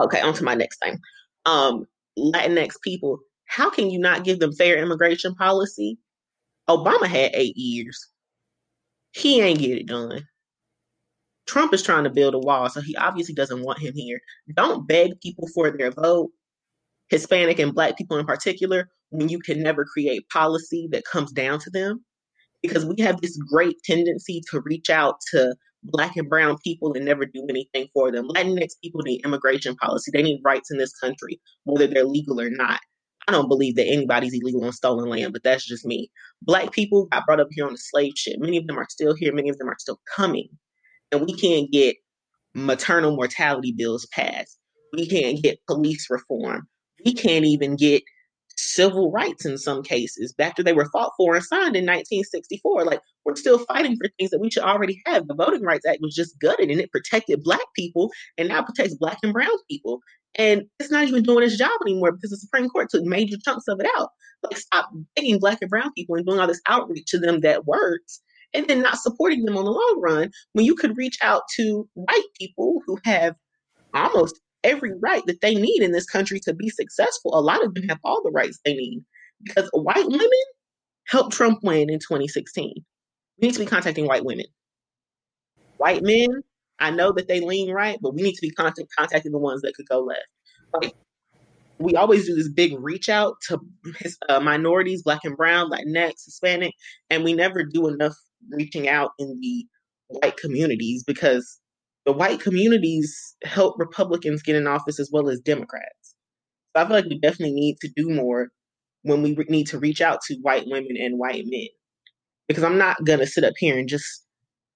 [0.00, 0.98] Okay, on to my next thing.
[1.46, 1.86] Um,
[2.18, 5.98] Latinx people, how can you not give them fair immigration policy?
[6.68, 8.08] Obama had eight years.
[9.12, 10.26] He ain't get it done.
[11.46, 14.20] Trump is trying to build a wall, so he obviously doesn't want him here.
[14.54, 16.30] Don't beg people for their vote,
[17.08, 21.58] Hispanic and Black people in particular, when you can never create policy that comes down
[21.60, 22.04] to them
[22.62, 27.04] because we have this great tendency to reach out to black and brown people and
[27.04, 28.28] never do anything for them.
[28.28, 30.10] Latinx people need immigration policy.
[30.12, 32.80] They need rights in this country, whether they're legal or not.
[33.28, 36.10] I don't believe that anybody's illegal on stolen land, but that's just me.
[36.40, 38.36] Black people got brought up here on the slave ship.
[38.38, 40.48] Many of them are still here, many of them are still coming.
[41.12, 41.96] And we can't get
[42.54, 44.58] maternal mortality bills passed.
[44.92, 46.66] We can't get police reform.
[47.04, 48.02] We can't even get
[48.62, 52.84] civil rights in some cases after they were fought for and signed in 1964.
[52.84, 55.26] Like we're still fighting for things that we should already have.
[55.26, 58.94] The Voting Rights Act was just gutted and it protected black people and now protects
[58.94, 60.00] black and brown people.
[60.36, 63.68] And it's not even doing its job anymore because the Supreme Court took major chunks
[63.68, 64.10] of it out.
[64.42, 67.66] Like stop begging black and brown people and doing all this outreach to them that
[67.66, 68.20] works
[68.54, 71.88] and then not supporting them on the long run when you could reach out to
[71.94, 73.34] white people who have
[73.94, 77.38] almost every right that they need in this country to be successful.
[77.38, 79.04] A lot of them have all the rights they need
[79.44, 80.30] because white women
[81.06, 82.74] helped Trump win in 2016.
[83.40, 84.46] We need to be contacting white women.
[85.78, 86.28] White men,
[86.78, 89.62] I know that they lean right, but we need to be contact, contacting the ones
[89.62, 90.20] that could go left.
[90.74, 90.94] Like,
[91.78, 93.60] we always do this big reach out to
[94.28, 96.72] uh, minorities, black and brown, Latinx, Hispanic,
[97.10, 98.14] and we never do enough
[98.50, 99.66] reaching out in the
[100.08, 101.58] white communities because
[102.06, 106.14] the white communities help Republicans get in office as well as Democrats.
[106.74, 108.48] So I feel like we definitely need to do more
[109.02, 111.68] when we need to reach out to white women and white men.
[112.48, 114.26] Because I'm not going to sit up here and just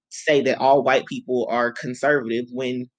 [0.09, 2.89] say that all white people are conservative when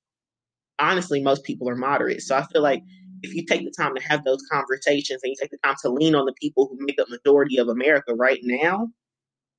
[0.79, 2.23] honestly most people are moderate.
[2.23, 2.83] So I feel like
[3.23, 5.89] if you take the time to have those conversations and you take the time to
[5.89, 8.89] lean on the people who make up majority of America right now,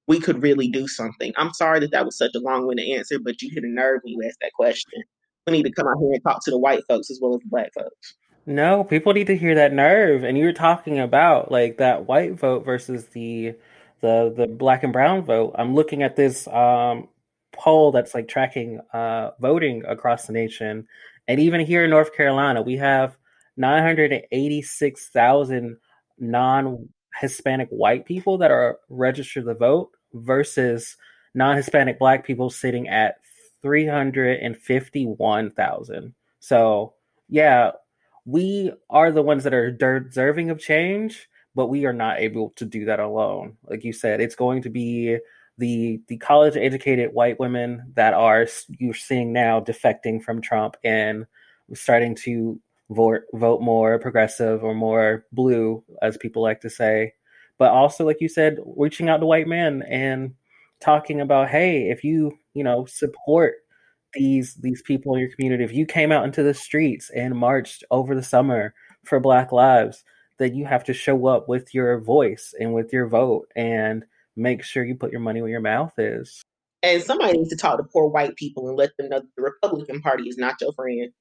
[0.09, 1.31] we could really do something.
[1.37, 4.15] I'm sorry that that was such a long-winded answer, but you hit a nerve when
[4.15, 5.03] you asked that question.
[5.45, 7.41] We need to come out here and talk to the white folks as well as
[7.41, 8.15] the black folks.
[8.47, 10.23] No, people need to hear that nerve.
[10.23, 13.53] And you're talking about like that white vote versus the
[14.01, 15.53] the the black and brown vote.
[15.55, 17.07] I'm looking at this um,
[17.51, 20.87] poll that's like tracking uh, voting across the nation,
[21.27, 23.15] and even here in North Carolina, we have
[23.57, 25.77] 986,000
[26.17, 30.95] non Hispanic white people that are registered to vote versus
[31.33, 33.17] non-Hispanic black people sitting at
[33.61, 36.13] 351,000.
[36.39, 36.93] So,
[37.27, 37.71] yeah,
[38.25, 42.65] we are the ones that are deserving of change, but we are not able to
[42.65, 43.57] do that alone.
[43.67, 45.17] Like you said, it's going to be
[45.57, 48.47] the the college educated white women that are
[48.79, 51.25] you're seeing now defecting from Trump and
[51.73, 57.13] starting to vote vote more progressive or more blue as people like to say
[57.59, 60.33] but also like you said reaching out to white men and
[60.81, 63.55] talking about hey if you you know support
[64.13, 67.83] these these people in your community if you came out into the streets and marched
[67.91, 68.73] over the summer
[69.05, 70.03] for black lives
[70.39, 74.05] then you have to show up with your voice and with your vote and
[74.37, 76.41] make sure you put your money where your mouth is
[76.81, 80.01] and somebody needs to talk to poor white people and let them know the republican
[80.01, 81.11] party is not your friend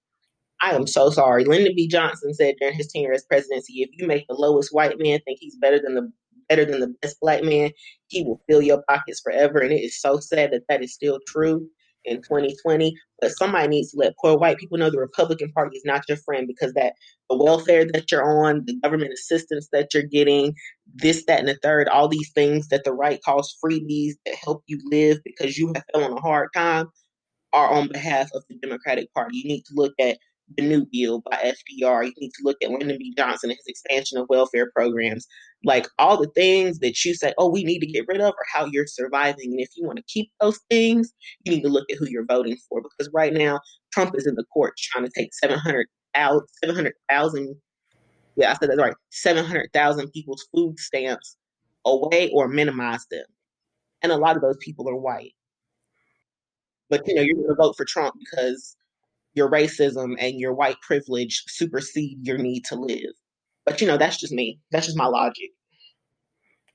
[0.60, 1.44] I am so sorry.
[1.44, 1.86] Lyndon B.
[1.86, 5.38] Johnson said during his tenure as presidency, if you make the lowest white man think
[5.40, 6.12] he's better than the
[6.48, 7.70] better than the best black man,
[8.08, 9.58] he will fill your pockets forever.
[9.58, 11.68] And it is so sad that that is still true
[12.04, 12.94] in 2020.
[13.20, 16.18] But somebody needs to let poor white people know the Republican Party is not your
[16.18, 16.94] friend because that
[17.28, 20.54] the welfare that you're on, the government assistance that you're getting,
[20.94, 24.62] this, that, and the third, all these things that the right calls freebies that help
[24.66, 26.86] you live because you have fell on a hard time
[27.52, 29.38] are on behalf of the Democratic Party.
[29.38, 30.18] You need to look at
[30.56, 32.06] the New Deal by FDR.
[32.06, 33.14] You need to look at Lyndon B.
[33.16, 35.26] Johnson and his expansion of welfare programs.
[35.64, 38.44] Like all the things that you say, oh, we need to get rid of, or
[38.54, 39.52] how you're surviving.
[39.52, 41.12] And if you want to keep those things,
[41.44, 42.80] you need to look at who you're voting for.
[42.80, 43.60] Because right now,
[43.92, 46.94] Trump is in the courts trying to take 700,000, 700,
[48.36, 51.36] yeah, I said that right, 700,000 people's food stamps
[51.84, 53.24] away or minimize them.
[54.02, 55.34] And a lot of those people are white.
[56.88, 58.76] But you know, you're going to vote for Trump because
[59.34, 63.12] your racism and your white privilege supersede your need to live.
[63.68, 64.60] But you know, that's just me.
[64.70, 65.50] That's just my logic.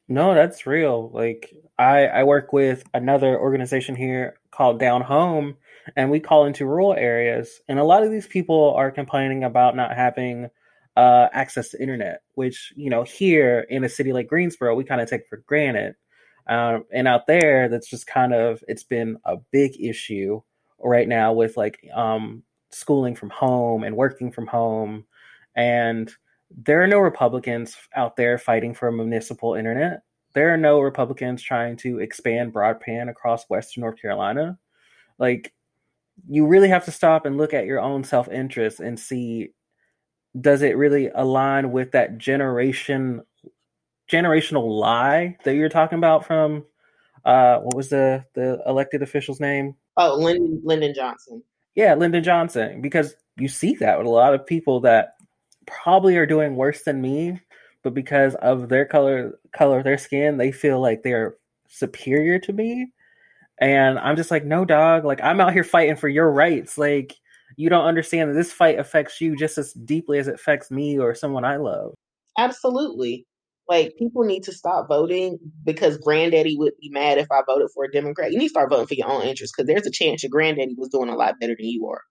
[0.08, 1.10] No, that's real.
[1.12, 5.58] Like I I work with another organization here called Down Home
[5.96, 9.76] and we call into rural areas and a lot of these people are complaining about
[9.76, 10.50] not having
[10.96, 15.02] uh, access to internet, which you know here in a city like Greensboro we kind
[15.02, 15.96] of take for granted.
[16.46, 20.42] Um, and out there, that's just kind of it's been a big issue
[20.80, 25.06] right now with like um, schooling from home and working from home.
[25.56, 26.14] And
[26.56, 30.02] there are no Republicans out there fighting for a municipal internet.
[30.34, 34.58] There are no Republicans trying to expand broadband across Western North Carolina.
[35.20, 35.54] Like,
[36.28, 39.50] you really have to stop and look at your own self interest and see
[40.40, 43.22] does it really align with that generation
[44.12, 46.64] generational lie that you're talking about from
[47.26, 51.42] uh what was the the elected official's name oh lyndon lyndon johnson
[51.76, 55.16] yeah, Lyndon Johnson, because you see that with a lot of people that
[55.66, 57.42] probably are doing worse than me,
[57.84, 61.36] but because of their color color of their skin, they feel like they're
[61.68, 62.92] superior to me.
[63.60, 65.06] And I'm just like, no, dog.
[65.06, 66.78] Like I'm out here fighting for your rights.
[66.78, 67.16] Like
[67.58, 70.98] you don't understand that this fight affects you just as deeply as it affects me
[70.98, 71.94] or someone I love.
[72.38, 73.26] Absolutely.
[73.70, 77.86] Like people need to stop voting because granddaddy would be mad if I voted for
[77.86, 78.32] a Democrat.
[78.32, 80.76] You need to start voting for your own interests because there's a chance your granddaddy
[80.78, 82.02] was doing a lot better than you are.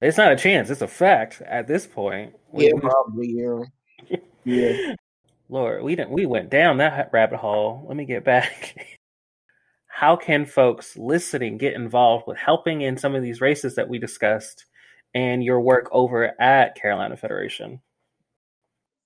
[0.00, 2.34] It's not a chance; it's a fact at this point.
[2.54, 3.28] Yeah, we, probably.
[3.28, 4.18] Yeah.
[4.44, 4.94] yeah.
[5.48, 6.10] Lord, we didn't.
[6.10, 7.84] We went down that rabbit hole.
[7.86, 8.76] Let me get back.
[9.96, 13.98] how can folks listening get involved with helping in some of these races that we
[13.98, 14.66] discussed
[15.14, 17.80] and your work over at Carolina Federation?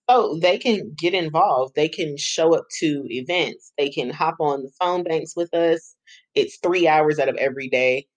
[0.09, 1.77] Oh, they can get involved.
[1.77, 3.73] They can show up to events.
[3.79, 5.95] They can hop on the phone banks with us.
[6.35, 8.09] It's three hours out of every day.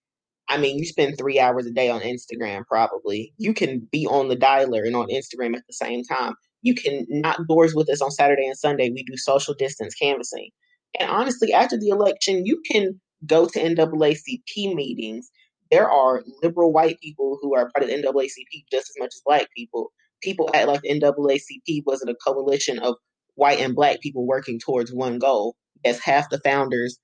[0.48, 3.32] I mean, you spend three hours a day on Instagram, probably.
[3.38, 6.34] You can be on the dialer and on Instagram at the same time.
[6.62, 8.90] You can knock doors with us on Saturday and Sunday.
[8.90, 10.50] We do social distance canvassing.
[10.98, 15.30] And honestly, after the election, you can go to NAACP meetings.
[15.70, 19.22] There are liberal white people who are part of the NAACP just as much as
[19.24, 19.92] black people.
[20.22, 22.96] People act like NAACP wasn't a coalition of
[23.34, 26.98] white and black people working towards one goal, as half the founders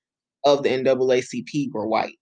[0.45, 2.17] of the NAACP were white.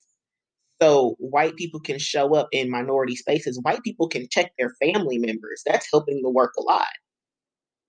[0.80, 3.58] So white people can show up in minority spaces.
[3.62, 5.62] White people can check their family members.
[5.66, 6.86] That's helping the work a lot.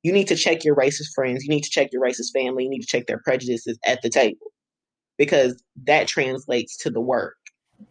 [0.01, 1.43] You need to check your racist friends.
[1.43, 2.63] You need to check your racist family.
[2.63, 4.47] You need to check their prejudices at the table
[5.17, 7.35] because that translates to the work.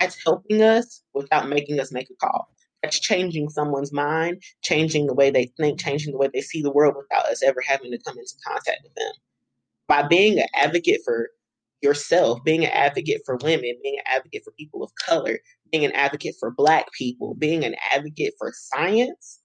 [0.00, 2.48] That's helping us without making us make a call.
[2.82, 6.72] That's changing someone's mind, changing the way they think, changing the way they see the
[6.72, 9.12] world without us ever having to come into contact with them.
[9.88, 11.30] By being an advocate for
[11.82, 15.38] yourself, being an advocate for women, being an advocate for people of color,
[15.70, 19.40] being an advocate for black people, being an advocate for science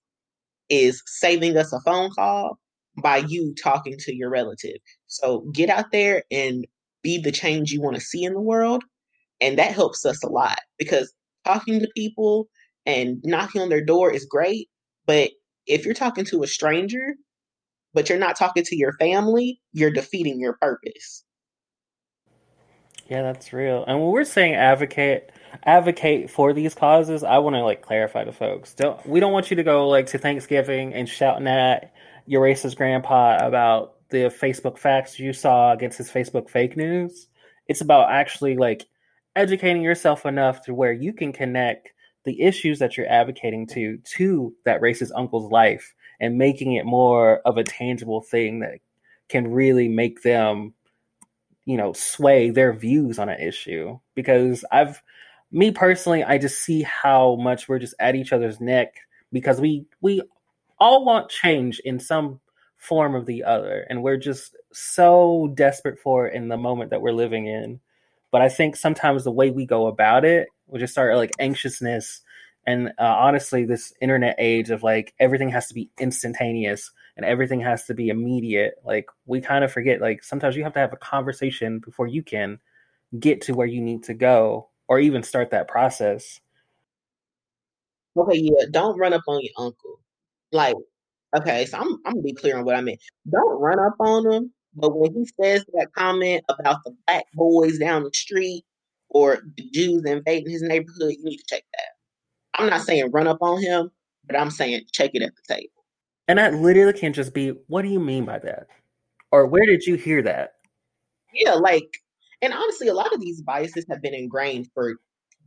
[0.70, 2.58] is saving us a phone call
[3.02, 4.78] by you talking to your relative.
[5.08, 6.66] So get out there and
[7.02, 8.84] be the change you want to see in the world.
[9.42, 11.14] And that helps us a lot because
[11.46, 12.48] talking to people
[12.86, 14.70] and knocking on their door is great.
[15.06, 15.32] But
[15.68, 17.16] if you're talking to a stranger,
[17.94, 21.24] but you're not talking to your family, you're defeating your purpose.
[23.14, 23.86] Yeah, that's real.
[23.86, 25.32] And when we're saying advocate
[25.66, 28.74] advocate for these causes, I want to like clarify to folks.
[28.74, 31.94] Don't we don't want you to go like to Thanksgiving and shouting at
[32.26, 37.28] your racist grandpa about the Facebook facts you saw against his Facebook fake news.
[37.68, 38.88] It's about actually like
[39.36, 41.94] educating yourself enough to where you can connect
[42.24, 47.42] the issues that you're advocating to to that racist uncle's life and making it more
[47.46, 48.80] of a tangible thing that
[49.30, 50.74] can really make them
[51.66, 55.02] you know sway their views on an issue because i've
[55.52, 58.96] me personally i just see how much we're just at each other's neck
[59.32, 60.22] because we we
[60.80, 62.40] all want change in some
[62.78, 67.02] form of the other and we're just so desperate for it in the moment that
[67.02, 67.80] we're living in.
[68.32, 72.22] But i think sometimes the way we go about it we just start like anxiousness
[72.66, 77.60] and uh, honestly this internet age of like everything has to be instantaneous and everything
[77.62, 80.94] has to be immediate like we kind of forget like sometimes you have to have
[80.94, 82.60] a conversation before you can
[83.20, 86.40] get to where you need to go or even start that process.
[88.18, 90.00] Okay yeah don't run up on your uncle.
[90.52, 90.76] Like
[91.36, 92.98] okay so i'm, I'm gonna be clear on what i mean
[93.30, 97.78] don't run up on him but when he says that comment about the black boys
[97.78, 98.64] down the street
[99.10, 102.62] or the jews invading his neighborhood you need to check that.
[102.62, 103.90] I'm not saying run up on him
[104.26, 105.83] but i'm saying check it at the table
[106.28, 108.68] and that literally can just be, what do you mean by that?
[109.32, 110.54] Or where did you hear that?
[111.34, 111.90] Yeah, like,
[112.42, 114.96] and honestly, a lot of these biases have been ingrained for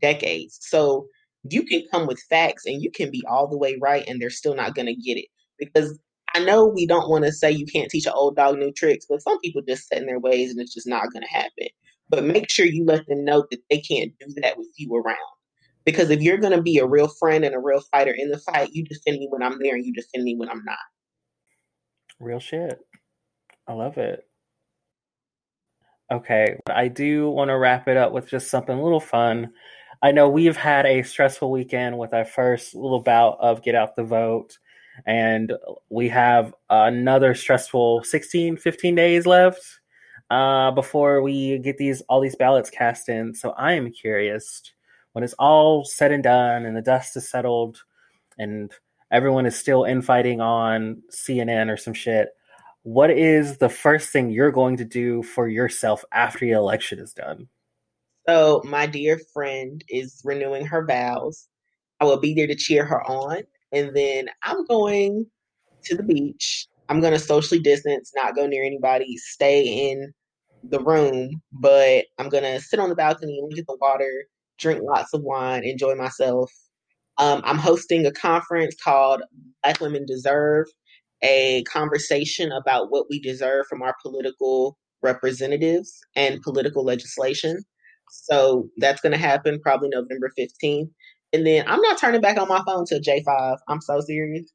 [0.03, 0.59] decades.
[0.61, 1.07] So
[1.49, 4.31] you can come with facts and you can be all the way right, and they're
[4.31, 5.27] still not going to get it.
[5.59, 5.99] Because
[6.35, 9.07] I know we don't want to say you can't teach an old dog new tricks,
[9.09, 11.69] but some people just set in their ways and it's just not going to happen.
[12.09, 15.17] But make sure you let them know that they can't do that with you around.
[15.87, 18.39] Because if you're going to be a real friend and a real fighter in the
[18.39, 20.77] fight, you defend me when I'm there and you defend me when I'm not.
[22.21, 22.81] Real shit.
[23.69, 24.27] I love it.
[26.13, 29.53] Okay, I do want to wrap it up with just something a little fun.
[30.03, 33.97] I know we've had a stressful weekend with our first little bout of Get Out
[33.97, 34.59] the Vote,
[35.05, 35.53] and
[35.91, 39.61] we have another stressful 16, 15 days left
[40.31, 43.35] uh, before we get these all these ballots cast in.
[43.35, 44.63] So I am curious
[45.17, 47.83] when it's all said and done and the dust is settled
[48.37, 48.71] and
[49.11, 52.29] everyone is still infighting on CNN or some shit,
[52.83, 57.15] what is the first thing you're going to do for yourself after the election is
[57.15, 57.49] done?
[58.29, 61.49] So, my dear friend is renewing her vows.
[61.99, 63.39] I will be there to cheer her on.
[63.73, 65.25] And then I'm going
[65.85, 66.69] to the beach.
[66.91, 70.13] I'm going to socially distance, not go near anybody, stay in
[70.63, 74.27] the room, but I'm going to sit on the balcony, and look at the water,
[74.59, 76.51] drink lots of wine, enjoy myself.
[77.19, 79.23] Um, I'm hosting a conference called
[79.63, 80.67] Black Women Deserve,
[81.23, 87.63] a conversation about what we deserve from our political representatives and political legislation.
[88.11, 90.91] So that's going to happen probably November 15th.
[91.33, 93.59] And then I'm not turning back on my phone till J5.
[93.69, 94.51] I'm so serious.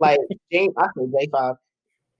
[0.00, 1.56] Like, I say J5.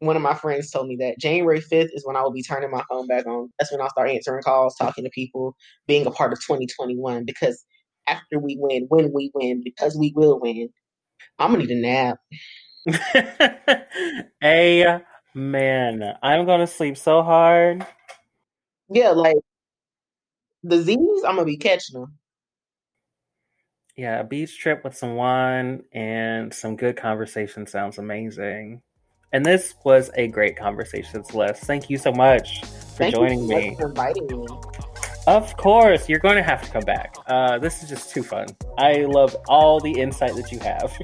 [0.01, 2.71] One of my friends told me that January 5th is when I will be turning
[2.71, 3.51] my phone back on.
[3.59, 7.25] That's when I'll start answering calls, talking to people, being a part of 2021.
[7.25, 7.65] Because
[8.07, 10.69] after we win, when we win, because we will win,
[11.39, 12.19] I'm gonna need a nap.
[14.45, 16.15] Amen.
[16.23, 17.85] I'm gonna sleep so hard.
[18.91, 19.37] Yeah, like
[20.63, 22.19] the Z's, I'm gonna be catching them.
[23.97, 28.81] Yeah, a beach trip with some wine and some good conversation sounds amazing.
[29.33, 31.63] And this was a great conversation, Celeste.
[31.65, 33.77] Thank you so much for Thank joining you so me.
[33.77, 34.47] for inviting me.
[35.27, 37.15] Of course, you're going to have to come back.
[37.27, 38.47] Uh, this is just too fun.
[38.79, 40.91] I love all the insight that you have.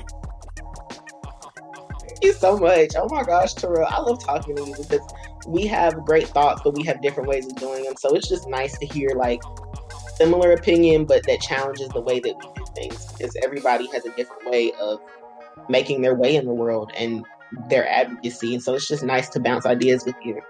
[2.01, 2.93] Thank you so much.
[2.97, 5.03] Oh my gosh, Terrell, I love talking to you because
[5.47, 7.97] we have great thoughts, but we have different ways of doing them.
[7.99, 9.43] So it's just nice to hear like
[10.17, 14.11] similar opinion, but that challenges the way that we do things because everybody has a
[14.17, 15.01] different way of
[15.69, 17.27] making their way in the world and
[17.69, 18.55] their advocacy.
[18.55, 20.41] And so it's just nice to bounce ideas with you.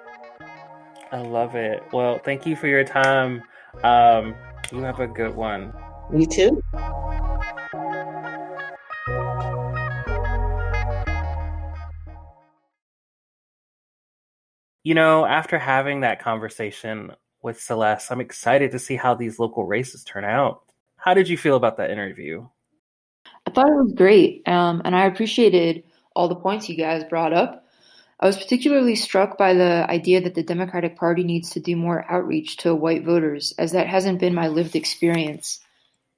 [1.12, 1.82] I love it.
[1.92, 3.42] Well, thank you for your time.
[3.82, 4.34] Um,
[4.72, 5.72] you have a good one.
[6.12, 6.62] You too.
[14.82, 19.64] You know, after having that conversation with Celeste, I'm excited to see how these local
[19.64, 20.62] races turn out.
[20.96, 22.46] How did you feel about that interview?
[23.46, 25.84] I thought it was great, um, and I appreciated
[26.14, 27.64] all the points you guys brought up.
[28.20, 32.10] I was particularly struck by the idea that the Democratic Party needs to do more
[32.10, 35.60] outreach to white voters, as that hasn't been my lived experience.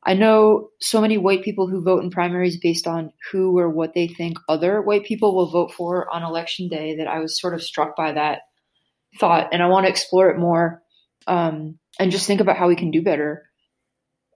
[0.04, 3.92] I know so many white people who vote in primaries based on who or what
[3.92, 7.54] they think other white people will vote for on election day that I was sort
[7.54, 8.42] of struck by that
[9.18, 10.82] thought, and I want to explore it more
[11.26, 13.48] um, and just think about how we can do better.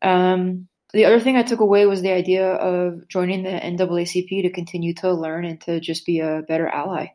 [0.03, 4.51] Um, the other thing I took away was the idea of joining the NAACP to
[4.51, 7.09] continue to learn and to just be a better ally.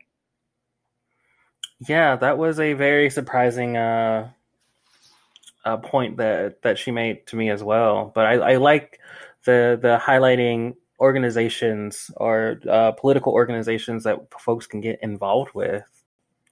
[1.86, 4.30] Yeah, that was a very surprising uh,
[5.64, 8.12] uh, point that that she made to me as well.
[8.14, 8.98] But I, I like
[9.44, 15.84] the the highlighting organizations or uh, political organizations that folks can get involved with.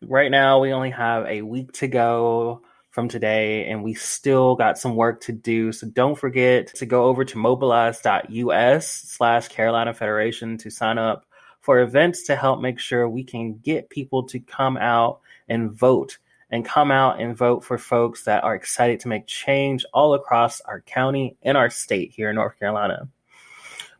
[0.03, 2.61] Right now, we only have a week to go
[2.95, 5.72] from today, and we still got some work to do.
[5.72, 11.26] So don't forget to go over to mobilize.us slash Carolina Federation to sign up
[11.61, 15.18] for events to help make sure we can get people to come out
[15.49, 16.18] and vote
[16.51, 20.61] and come out and vote for folks that are excited to make change all across
[20.61, 23.09] our county and our state here in North Carolina.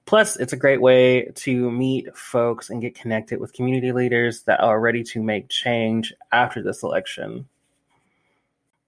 [0.07, 4.61] Plus, it's a great way to meet folks and get connected with community leaders that
[4.61, 7.49] are ready to make change after this election.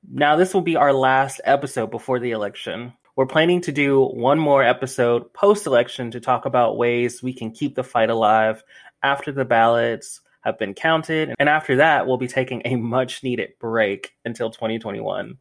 [0.09, 2.93] Now, this will be our last episode before the election.
[3.17, 7.51] We're planning to do one more episode post election to talk about ways we can
[7.51, 8.63] keep the fight alive
[9.03, 11.35] after the ballots have been counted.
[11.39, 15.39] And after that, we'll be taking a much needed break until 2021.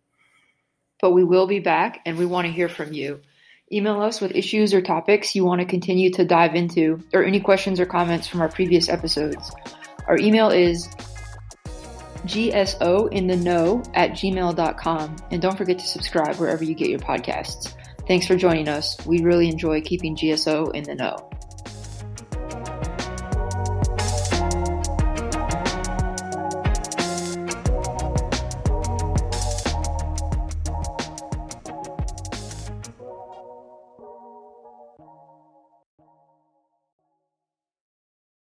[1.01, 3.21] But we will be back and we want to hear from you.
[3.71, 7.39] Email us with issues or topics you want to continue to dive into, or any
[7.39, 9.51] questions or comments from our previous episodes.
[10.07, 10.87] Our email is
[12.25, 15.15] gso in the know at gmail.com.
[15.31, 17.73] And don't forget to subscribe wherever you get your podcasts.
[18.07, 19.03] Thanks for joining us.
[19.05, 21.29] We really enjoy keeping GSO in the know.